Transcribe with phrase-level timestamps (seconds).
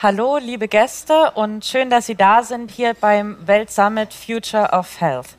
[0.00, 5.30] Hallo, liebe Gäste und schön, dass Sie da sind hier beim Weltsummit Future of Health.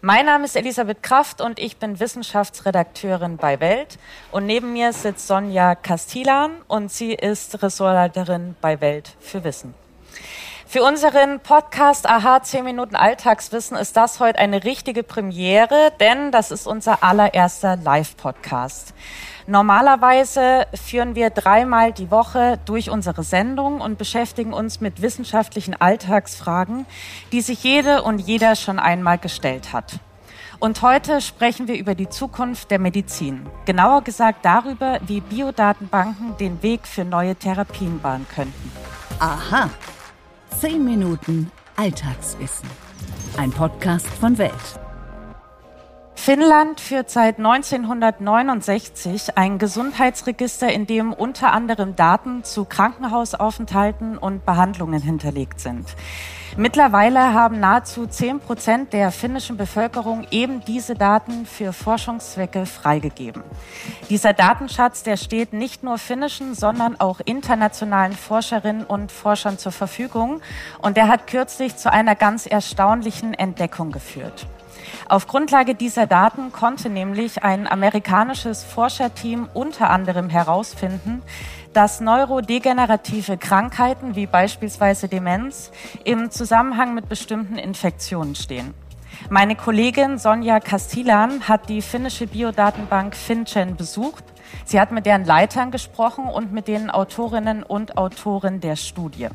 [0.00, 4.00] Mein Name ist Elisabeth Kraft und ich bin Wissenschaftsredakteurin bei Welt.
[4.32, 9.74] Und neben mir sitzt Sonja Castilan und sie ist Ressortleiterin bei Welt für Wissen.
[10.70, 16.52] Für unseren Podcast Aha 10 Minuten Alltagswissen ist das heute eine richtige Premiere, denn das
[16.52, 18.94] ist unser allererster Live-Podcast.
[19.48, 26.86] Normalerweise führen wir dreimal die Woche durch unsere Sendung und beschäftigen uns mit wissenschaftlichen Alltagsfragen,
[27.32, 29.98] die sich jede und jeder schon einmal gestellt hat.
[30.60, 33.44] Und heute sprechen wir über die Zukunft der Medizin.
[33.64, 38.70] Genauer gesagt darüber, wie Biodatenbanken den Weg für neue Therapien bahnen könnten.
[39.18, 39.68] Aha.
[40.60, 42.68] Zehn Minuten Alltagswissen.
[43.38, 44.52] Ein Podcast von Welt.
[46.14, 55.00] Finnland führt seit 1969 ein Gesundheitsregister, in dem unter anderem Daten zu Krankenhausaufenthalten und Behandlungen
[55.00, 55.96] hinterlegt sind.
[56.56, 63.42] Mittlerweile haben nahezu 10 Prozent der finnischen Bevölkerung eben diese Daten für Forschungszwecke freigegeben.
[64.08, 70.40] Dieser Datenschatz, der steht nicht nur finnischen, sondern auch internationalen Forscherinnen und Forschern zur Verfügung
[70.82, 74.46] und der hat kürzlich zu einer ganz erstaunlichen Entdeckung geführt.
[75.10, 81.22] Auf Grundlage dieser Daten konnte nämlich ein amerikanisches Forscherteam unter anderem herausfinden,
[81.72, 85.72] dass neurodegenerative Krankheiten wie beispielsweise Demenz
[86.04, 88.72] im Zusammenhang mit bestimmten Infektionen stehen.
[89.30, 94.22] Meine Kollegin Sonja Castilan hat die finnische Biodatenbank FinCEN besucht
[94.64, 99.28] Sie hat mit deren Leitern gesprochen und mit den Autorinnen und Autoren der Studie.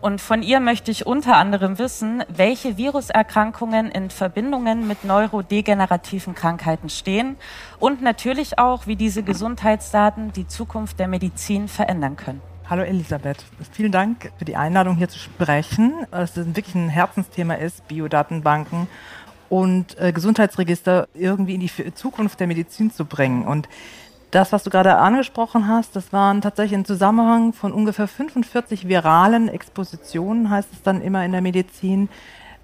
[0.00, 6.88] Und von ihr möchte ich unter anderem wissen, welche Viruserkrankungen in Verbindungen mit neurodegenerativen Krankheiten
[6.88, 7.36] stehen
[7.78, 12.42] und natürlich auch, wie diese Gesundheitsdaten die Zukunft der Medizin verändern können.
[12.68, 15.92] Hallo Elisabeth, vielen Dank für die Einladung hier zu sprechen.
[16.10, 18.88] Es ist wirklich ein Herzensthema ist, Biodatenbanken
[19.50, 23.46] und äh, Gesundheitsregister irgendwie in die Zukunft der Medizin zu bringen.
[23.46, 23.68] Und
[24.34, 29.48] das, was du gerade angesprochen hast, das waren tatsächlich ein Zusammenhang von ungefähr 45 viralen
[29.48, 32.08] Expositionen, heißt es dann immer in der Medizin,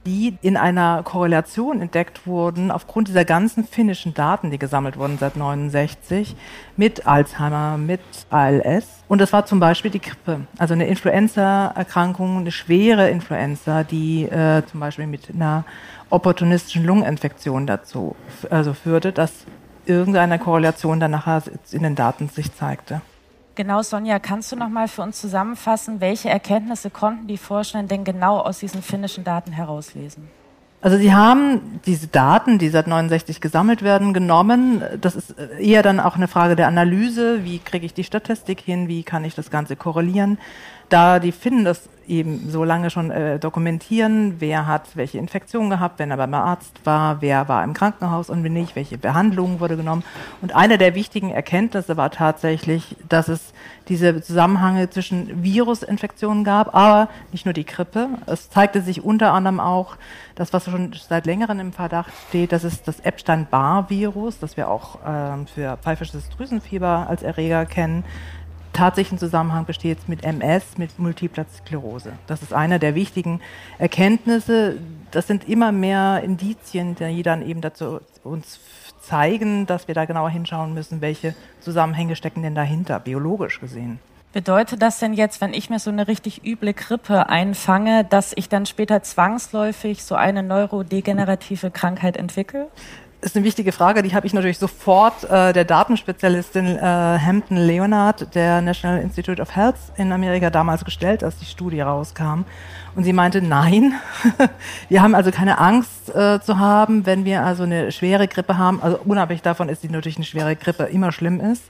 [0.07, 5.37] die in einer Korrelation entdeckt wurden aufgrund dieser ganzen finnischen Daten, die gesammelt wurden seit
[5.37, 6.35] 69
[6.77, 8.01] mit Alzheimer, mit
[8.31, 8.87] ALS.
[9.09, 14.63] Und das war zum Beispiel die Grippe, also eine Influenza-Erkrankung, eine schwere Influenza, die äh,
[14.67, 15.65] zum Beispiel mit einer
[16.09, 18.17] opportunistischen Lungeninfektion dazu
[18.49, 19.45] also führte, dass
[19.87, 23.01] irgendeine Korrelation dann nachher in den Daten sich zeigte.
[23.55, 28.05] Genau, Sonja, kannst du noch mal für uns zusammenfassen, welche Erkenntnisse konnten die Forschenden denn
[28.05, 30.29] genau aus diesen finnischen Daten herauslesen?
[30.83, 34.83] Also sie haben diese Daten, die seit 69 gesammelt werden, genommen.
[34.99, 37.45] Das ist eher dann auch eine Frage der Analyse.
[37.45, 38.89] Wie kriege ich die Statistik hin?
[38.89, 40.39] Wie kann ich das Ganze korrelieren?
[40.91, 45.99] Da die Finnen das eben so lange schon äh, dokumentieren, wer hat welche Infektion gehabt,
[46.01, 49.77] wenn er beim Arzt war, wer war im Krankenhaus und wenn nicht, welche Behandlung wurde
[49.77, 50.03] genommen.
[50.43, 53.53] Und eine der wichtigen Erkenntnisse war tatsächlich, dass es
[53.89, 58.09] diese Zusammenhänge zwischen Virusinfektionen gab, aber nicht nur die Grippe.
[58.27, 59.97] Es zeigte sich unter anderem auch,
[60.35, 64.99] das, was schon seit längerem im Verdacht steht, das ist das Epstein-Barr-Virus, das wir auch
[65.07, 68.05] ähm, für pfeifisches Drüsenfieber als Erreger kennen
[68.73, 72.13] tatsächlichen Zusammenhang besteht mit MS, mit Multipler Sklerose.
[72.27, 73.41] Das ist einer der wichtigen
[73.79, 74.79] Erkenntnisse.
[75.11, 78.61] Das sind immer mehr Indizien, die dann eben dazu uns
[79.01, 83.99] zeigen, dass wir da genauer hinschauen müssen, welche Zusammenhänge stecken denn dahinter, biologisch gesehen.
[84.33, 88.49] Bedeutet das denn jetzt, wenn ich mir so eine richtig üble Grippe einfange, dass ich
[88.49, 92.69] dann später zwangsläufig so eine neurodegenerative Krankheit entwickle?
[93.21, 98.35] Ist eine wichtige Frage, die habe ich natürlich sofort äh, der Datenspezialistin äh, Hampton Leonard
[98.35, 102.45] der National Institute of Health in Amerika damals gestellt, als die Studie rauskam.
[102.97, 103.95] Und sie meinte, nein,
[104.89, 108.83] wir haben also keine Angst äh, zu haben, wenn wir also eine schwere Grippe haben.
[108.83, 111.63] Also unabhängig davon ist die natürlich eine schwere Grippe immer schlimm ist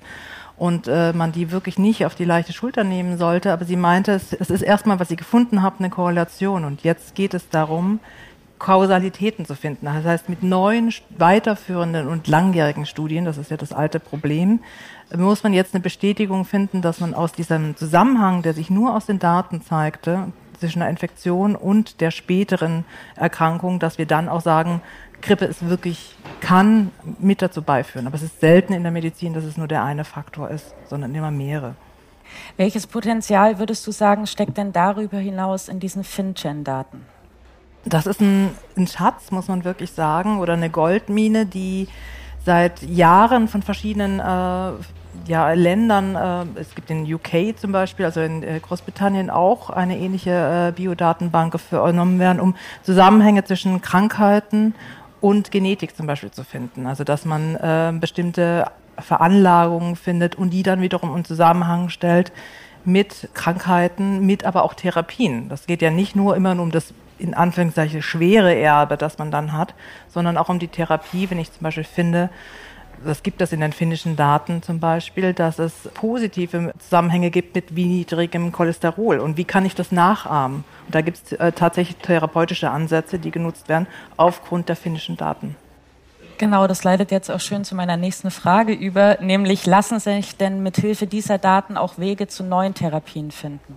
[0.57, 3.53] und äh, man die wirklich nicht auf die leichte Schulter nehmen sollte.
[3.53, 6.65] Aber sie meinte, es, es ist erstmal, was sie gefunden haben, eine Korrelation.
[6.65, 7.99] Und jetzt geht es darum,
[8.61, 9.87] Kausalitäten zu finden.
[9.87, 14.61] Das heißt, mit neuen, weiterführenden und langjährigen Studien, das ist ja das alte Problem,
[15.17, 19.07] muss man jetzt eine Bestätigung finden, dass man aus diesem Zusammenhang, der sich nur aus
[19.07, 22.85] den Daten zeigte, zwischen der Infektion und der späteren
[23.17, 24.83] Erkrankung, dass wir dann auch sagen,
[25.23, 28.07] Grippe ist wirklich, kann mit dazu beiführen.
[28.07, 31.15] Aber es ist selten in der Medizin, dass es nur der eine Faktor ist, sondern
[31.15, 31.75] immer mehrere.
[32.59, 37.07] Welches Potenzial würdest du sagen, steckt denn darüber hinaus in diesen FinCEN-Daten?
[37.85, 41.89] Das ist ein, ein, Schatz, muss man wirklich sagen, oder eine Goldmine, die
[42.45, 44.73] seit Jahren von verschiedenen äh,
[45.27, 46.15] ja, Ländern,
[46.57, 50.73] äh, es gibt in UK zum Beispiel, also in äh, Großbritannien auch eine ähnliche äh,
[50.73, 54.75] Biodatenbank genommen werden, um Zusammenhänge zwischen Krankheiten
[55.21, 56.87] und Genetik zum Beispiel zu finden.
[56.87, 58.67] Also dass man äh, bestimmte
[58.99, 62.33] Veranlagungen findet und die dann wiederum in Zusammenhang stellt
[62.85, 65.49] mit Krankheiten, mit aber auch Therapien.
[65.49, 69.31] Das geht ja nicht nur immer nur um das in Anführungszeichen schwere Erbe, das man
[69.31, 69.75] dann hat,
[70.09, 72.31] sondern auch um die Therapie, wenn ich zum Beispiel finde,
[73.05, 77.71] das gibt es in den finnischen Daten zum Beispiel, dass es positive Zusammenhänge gibt mit
[77.71, 79.21] niedrigem Cholesterol.
[79.21, 80.65] Und wie kann ich das nachahmen?
[80.87, 83.87] Und da gibt es äh, tatsächlich therapeutische Ansätze, die genutzt werden
[84.17, 85.57] aufgrund der finnischen Daten.
[86.39, 90.63] Genau, das leitet jetzt auch schön zu meiner nächsten Frage über, nämlich lassen sich denn
[90.63, 93.77] mit Hilfe dieser Daten auch Wege zu neuen Therapien finden?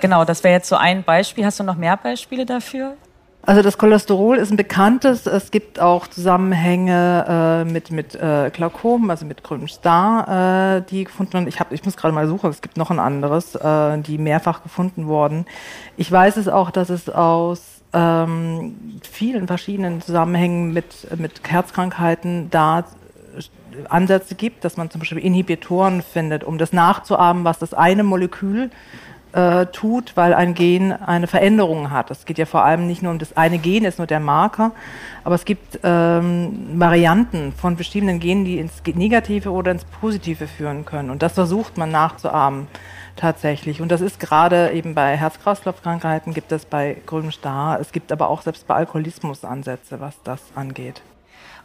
[0.00, 1.44] Genau, das wäre jetzt so ein Beispiel.
[1.44, 2.96] Hast du noch mehr Beispiele dafür?
[3.42, 5.26] Also das Cholesterol ist ein bekanntes.
[5.26, 11.04] Es gibt auch Zusammenhänge äh, mit mit äh, Glaukom, also mit grünem Star, äh, die
[11.04, 11.48] gefunden wurden.
[11.48, 12.50] Ich habe, ich muss gerade mal suchen.
[12.50, 15.46] Es gibt noch ein anderes, äh, die mehrfach gefunden wurden.
[15.96, 22.84] Ich weiß es auch, dass es aus ähm, vielen verschiedenen Zusammenhängen mit mit Herzkrankheiten da
[23.88, 28.70] Ansätze gibt, dass man zum Beispiel Inhibitoren findet, um das nachzuahmen, was das eine Molekül
[29.38, 32.10] äh, tut, weil ein Gen eine Veränderung hat.
[32.10, 34.72] Es geht ja vor allem nicht nur um das eine Gen, ist nur der Marker,
[35.22, 40.84] aber es gibt ähm, Varianten von bestimmten Genen, die ins Negative oder ins Positive führen
[40.84, 41.10] können.
[41.10, 42.66] Und das versucht man nachzuahmen
[43.14, 43.80] tatsächlich.
[43.80, 48.30] Und das ist gerade eben bei Herz-Kreislauf-Krankheiten, gibt es bei grünem Star, es gibt aber
[48.30, 51.02] auch selbst bei Alkoholismus Ansätze, was das angeht.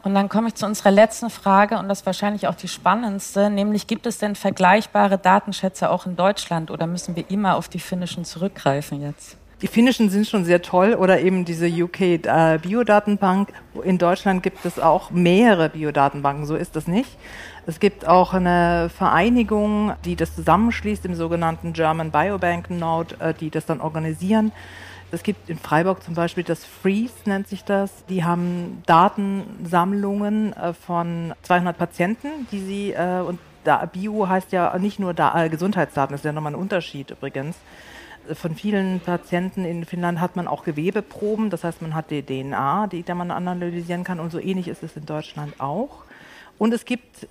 [0.04, 3.88] Und dann komme ich zu unserer letzten Frage und das wahrscheinlich auch die spannendste, nämlich
[3.88, 8.26] gibt es denn vergleichbare Datenschätze auch in Deutschland oder müssen wir immer auf die finnischen
[8.26, 9.38] zurückgreifen jetzt?
[9.62, 13.54] Die finnischen sind schon sehr toll oder eben diese UK äh, Biodatenbank.
[13.86, 17.18] In Deutschland gibt es auch mehrere Biodatenbanken, so ist das nicht.
[17.66, 23.50] Es gibt auch eine Vereinigung, die das zusammenschließt im sogenannten German Biobank Node, äh, die
[23.50, 24.52] das dann organisieren.
[25.14, 28.04] Es gibt in Freiburg zum Beispiel das Freeze, nennt sich das.
[28.10, 33.40] Die haben Datensammlungen äh, von 200 Patienten, die sie, äh, und
[33.92, 37.56] Bio heißt ja nicht nur äh, Gesundheitsdaten, das ist ja nochmal ein Unterschied übrigens.
[38.34, 42.88] Von vielen Patienten in Finnland hat man auch Gewebeproben, das heißt, man hat die DNA,
[42.88, 46.06] die man analysieren kann und so ähnlich ist es in Deutschland auch.
[46.58, 47.28] Und es gibt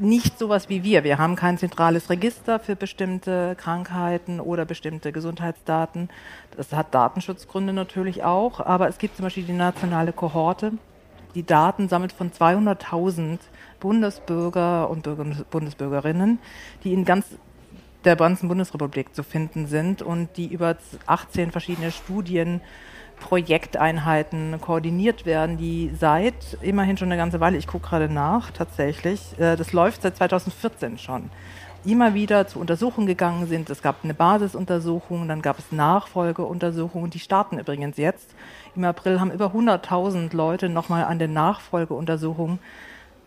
[0.00, 1.04] nicht sowas wie wir.
[1.04, 6.08] Wir haben kein zentrales Register für bestimmte Krankheiten oder bestimmte Gesundheitsdaten.
[6.56, 10.72] Das hat Datenschutzgründe natürlich auch, aber es gibt zum Beispiel die nationale Kohorte,
[11.34, 13.38] die Daten sammelt von 200.000
[13.78, 15.08] Bundesbürger und
[15.50, 16.38] Bundesbürgerinnen,
[16.82, 17.26] die in ganz
[18.04, 20.76] der ganzen Bundesrepublik zu finden sind und die über
[21.06, 22.62] 18 verschiedene Studien
[23.20, 29.38] Projekteinheiten koordiniert werden, die seit immerhin schon eine ganze Weile, ich gucke gerade nach tatsächlich,
[29.38, 31.30] äh, das läuft seit 2014 schon,
[31.84, 33.70] immer wieder zu Untersuchungen gegangen sind.
[33.70, 38.34] Es gab eine Basisuntersuchung, dann gab es Nachfolgeuntersuchungen, die starten übrigens jetzt.
[38.74, 42.58] Im April haben über 100.000 Leute nochmal an den Nachfolgeuntersuchungen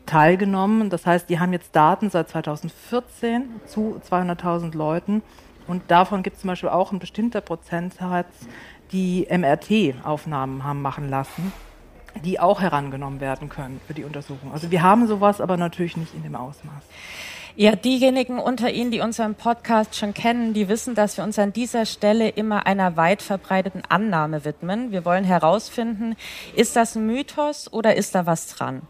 [0.06, 0.90] teilgenommen.
[0.90, 5.22] Das heißt, die haben jetzt Daten seit 2014 zu 200.000 Leuten.
[5.68, 8.34] Und davon gibt es zum Beispiel auch ein bestimmter Prozentsatz,
[8.92, 11.52] die MRT-Aufnahmen haben machen lassen,
[12.24, 14.52] die auch herangenommen werden können für die Untersuchung.
[14.54, 16.84] Also wir haben sowas, aber natürlich nicht in dem Ausmaß.
[17.56, 21.54] Ja, diejenigen unter Ihnen, die unseren Podcast schon kennen, die wissen, dass wir uns an
[21.54, 24.92] dieser Stelle immer einer weit verbreiteten Annahme widmen.
[24.92, 26.16] Wir wollen herausfinden,
[26.56, 28.82] ist das ein Mythos oder ist da was dran?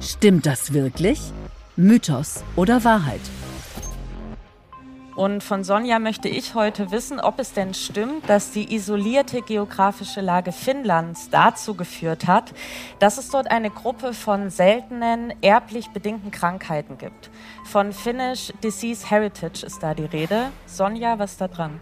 [0.00, 1.20] Stimmt das wirklich?
[1.76, 3.20] Mythos oder Wahrheit?
[5.16, 10.20] Und von Sonja möchte ich heute wissen, ob es denn stimmt, dass die isolierte geografische
[10.20, 12.52] Lage Finnlands dazu geführt hat,
[12.98, 17.30] dass es dort eine Gruppe von seltenen, erblich bedingten Krankheiten gibt.
[17.64, 20.50] Von Finnish Disease Heritage ist da die Rede.
[20.66, 21.80] Sonja, was ist da dran?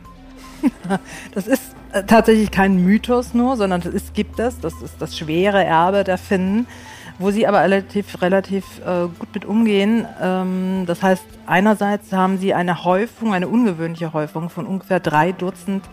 [1.35, 4.61] Das ist äh, tatsächlich kein Mythos nur, sondern es gibt es.
[4.61, 6.69] Das ist das schwere Erbe der Finnen
[7.18, 10.06] wo sie aber relativ, relativ äh, gut mit umgehen.
[10.21, 15.85] Ähm, das heißt, einerseits haben sie eine Häufung, eine ungewöhnliche Häufung von ungefähr drei Dutzend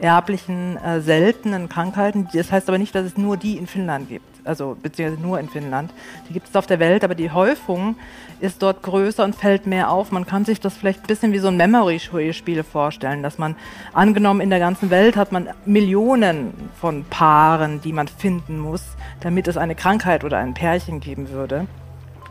[0.00, 2.28] erblichen, äh, seltenen Krankheiten.
[2.32, 5.48] Das heißt aber nicht, dass es nur die in Finnland gibt also beziehungsweise nur in
[5.48, 5.90] Finnland.
[6.28, 7.96] Die gibt es auf der Welt, aber die Häufung
[8.40, 10.12] ist dort größer und fällt mehr auf.
[10.12, 13.56] Man kann sich das vielleicht ein bisschen wie so ein Memory-Spiel vorstellen, dass man
[13.92, 18.82] angenommen in der ganzen Welt hat man Millionen von Paaren, die man finden muss,
[19.20, 21.66] damit es eine Krankheit oder ein Pärchen geben würde.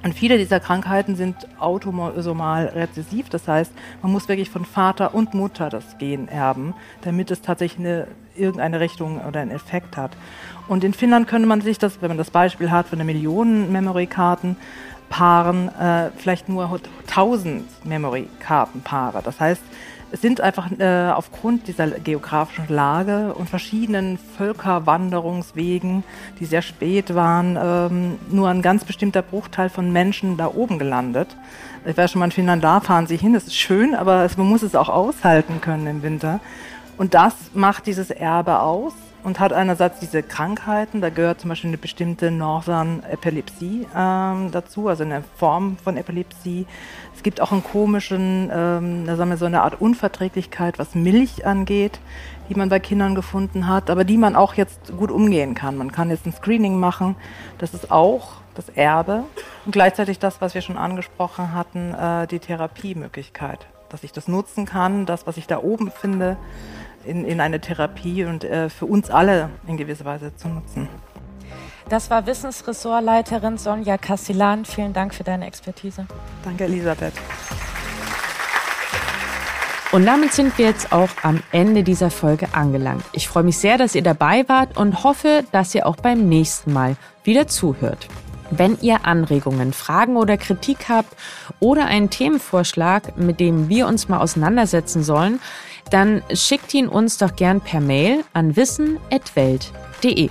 [0.03, 3.29] Und viele dieser Krankheiten sind autosomal rezessiv.
[3.29, 7.79] Das heißt, man muss wirklich von Vater und Mutter das Gen erben, damit es tatsächlich
[7.79, 10.11] eine, irgendeine Richtung oder einen Effekt hat.
[10.67, 13.71] Und in Finnland könnte man sich das, wenn man das Beispiel hat von einer Million
[13.71, 14.57] Memory-Karten,
[15.09, 19.21] Paaren äh, vielleicht nur 1000 Memory-Kartenpaare.
[19.23, 19.61] Das heißt,
[20.13, 26.03] sind einfach äh, aufgrund dieser geografischen Lage und verschiedenen Völkerwanderungswegen,
[26.39, 31.35] die sehr spät waren, ähm, nur ein ganz bestimmter Bruchteil von Menschen da oben gelandet.
[31.85, 34.47] Ich weiß schon mal in Finnland, da fahren sie hin, das ist schön, aber man
[34.47, 36.39] muss es auch aushalten können im Winter.
[36.97, 41.69] Und das macht dieses Erbe aus und hat einerseits diese Krankheiten, da gehört zum Beispiel
[41.69, 46.65] eine bestimmte Northern Epilepsie ähm, dazu, also eine Form von Epilepsie.
[47.15, 51.45] Es gibt auch einen komischen, ähm, da sagen wir so eine Art Unverträglichkeit, was Milch
[51.45, 51.99] angeht,
[52.49, 55.77] die man bei Kindern gefunden hat, aber die man auch jetzt gut umgehen kann.
[55.77, 57.15] Man kann jetzt ein Screening machen,
[57.57, 59.23] das ist auch das Erbe
[59.65, 64.65] und gleichzeitig das, was wir schon angesprochen hatten, äh, die Therapiemöglichkeit, dass ich das nutzen
[64.65, 66.37] kann, das, was ich da oben finde,
[67.05, 70.87] in, in eine Therapie und äh, für uns alle in gewisser Weise zu nutzen.
[71.89, 74.65] Das war Wissensressortleiterin Sonja Castellan.
[74.65, 76.07] Vielen Dank für deine Expertise.
[76.43, 77.13] Danke, Elisabeth.
[79.91, 83.03] Und damit sind wir jetzt auch am Ende dieser Folge angelangt.
[83.11, 86.73] Ich freue mich sehr, dass ihr dabei wart und hoffe, dass ihr auch beim nächsten
[86.73, 88.07] Mal wieder zuhört.
[88.49, 91.15] Wenn ihr Anregungen, Fragen oder Kritik habt
[91.59, 95.39] oder einen Themenvorschlag, mit dem wir uns mal auseinandersetzen sollen,
[95.89, 100.29] dann schickt ihn uns doch gern per Mail an wissen.welt.de.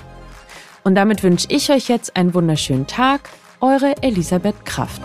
[0.85, 3.29] Und damit wünsche ich euch jetzt einen wunderschönen Tag.
[3.61, 5.03] Eure Elisabeth Kraft.